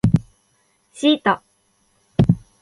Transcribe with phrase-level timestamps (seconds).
[0.95, 1.43] シータ